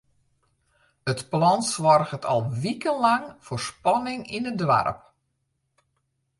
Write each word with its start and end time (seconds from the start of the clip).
It 1.11 1.19
plan 1.33 1.61
soarget 1.71 2.25
al 2.33 2.41
wikenlang 2.61 3.25
foar 3.45 3.61
spanning 3.69 4.21
yn 4.35 4.49
it 4.51 4.57
doarp. 4.59 4.99